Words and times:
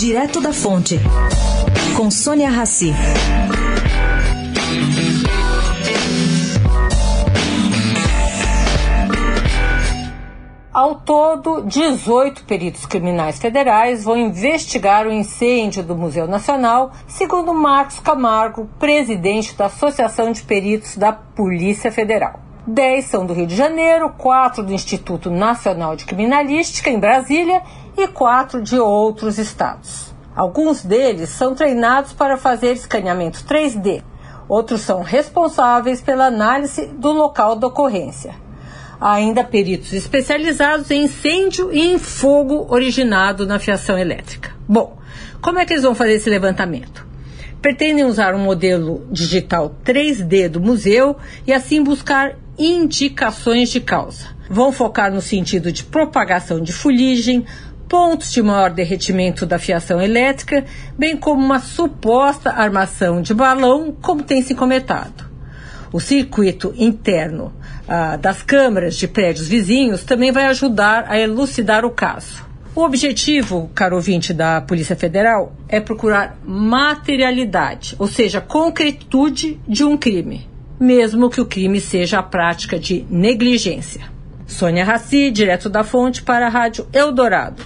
Direto 0.00 0.40
da 0.40 0.50
Fonte, 0.50 0.98
com 1.94 2.10
Sônia 2.10 2.48
Rassi. 2.48 2.90
Ao 10.72 10.94
todo, 10.94 11.60
18 11.66 12.44
peritos 12.44 12.86
criminais 12.86 13.38
federais 13.38 14.02
vão 14.02 14.16
investigar 14.16 15.06
o 15.06 15.12
incêndio 15.12 15.82
do 15.82 15.94
Museu 15.94 16.26
Nacional, 16.26 16.92
segundo 17.06 17.52
Marcos 17.52 18.00
Camargo, 18.00 18.70
presidente 18.78 19.54
da 19.54 19.66
Associação 19.66 20.32
de 20.32 20.42
Peritos 20.42 20.96
da 20.96 21.12
Polícia 21.12 21.92
Federal. 21.92 22.49
Dez 22.66 23.06
são 23.06 23.24
do 23.24 23.32
Rio 23.32 23.46
de 23.46 23.56
Janeiro, 23.56 24.10
quatro 24.10 24.62
do 24.62 24.72
Instituto 24.72 25.30
Nacional 25.30 25.96
de 25.96 26.04
Criminalística, 26.04 26.90
em 26.90 26.98
Brasília, 26.98 27.62
e 27.96 28.06
quatro 28.06 28.62
de 28.62 28.78
outros 28.78 29.38
estados. 29.38 30.14
Alguns 30.36 30.84
deles 30.84 31.30
são 31.30 31.54
treinados 31.54 32.12
para 32.12 32.36
fazer 32.36 32.72
escaneamento 32.72 33.44
3D, 33.44 34.02
outros 34.48 34.82
são 34.82 35.02
responsáveis 35.02 36.00
pela 36.00 36.26
análise 36.26 36.86
do 36.86 37.10
local 37.12 37.56
da 37.56 37.66
ocorrência. 37.66 38.34
Há 39.00 39.14
ainda 39.14 39.42
peritos 39.42 39.92
especializados 39.94 40.90
em 40.90 41.04
incêndio 41.04 41.72
e 41.72 41.80
em 41.80 41.98
fogo 41.98 42.66
originado 42.68 43.46
na 43.46 43.58
fiação 43.58 43.98
elétrica. 43.98 44.54
Bom, 44.68 44.98
como 45.40 45.58
é 45.58 45.64
que 45.64 45.72
eles 45.72 45.84
vão 45.84 45.94
fazer 45.94 46.14
esse 46.14 46.28
levantamento? 46.28 47.06
Pretendem 47.62 48.04
usar 48.04 48.34
um 48.34 48.38
modelo 48.38 49.06
digital 49.10 49.74
3D 49.84 50.48
do 50.48 50.60
museu 50.60 51.16
e 51.46 51.52
assim 51.52 51.82
buscar 51.82 52.36
indicações 52.60 53.70
de 53.70 53.80
causa. 53.80 54.26
Vão 54.50 54.70
focar 54.70 55.10
no 55.10 55.22
sentido 55.22 55.72
de 55.72 55.82
propagação 55.82 56.60
de 56.60 56.72
fuligem, 56.72 57.46
pontos 57.88 58.30
de 58.30 58.42
maior 58.42 58.70
derretimento 58.70 59.46
da 59.46 59.58
fiação 59.58 60.00
elétrica, 60.00 60.64
bem 60.96 61.16
como 61.16 61.42
uma 61.42 61.58
suposta 61.58 62.50
armação 62.50 63.22
de 63.22 63.32
balão, 63.32 63.96
como 64.02 64.22
tem 64.22 64.42
se 64.42 64.54
comentado. 64.54 65.28
O 65.92 65.98
circuito 65.98 66.72
interno 66.76 67.52
ah, 67.88 68.16
das 68.16 68.42
câmaras 68.42 68.94
de 68.94 69.08
prédios 69.08 69.48
vizinhos 69.48 70.04
também 70.04 70.30
vai 70.30 70.44
ajudar 70.44 71.06
a 71.08 71.18
elucidar 71.18 71.84
o 71.84 71.90
caso. 71.90 72.44
O 72.74 72.82
objetivo, 72.82 73.70
caro 73.74 73.96
ouvinte 73.96 74.32
da 74.32 74.60
Polícia 74.60 74.94
Federal, 74.94 75.52
é 75.68 75.80
procurar 75.80 76.38
materialidade, 76.44 77.96
ou 77.98 78.06
seja, 78.06 78.40
concretude 78.40 79.60
de 79.66 79.82
um 79.82 79.96
crime, 79.96 80.49
mesmo 80.80 81.28
que 81.28 81.42
o 81.42 81.46
crime 81.46 81.80
seja 81.80 82.18
a 82.18 82.22
prática 82.22 82.78
de 82.78 83.04
negligência. 83.10 84.10
Sônia 84.46 84.84
Raci, 84.84 85.30
direto 85.30 85.68
da 85.68 85.84
fonte 85.84 86.22
para 86.22 86.46
a 86.46 86.48
Rádio 86.48 86.88
Eldorado. 86.92 87.62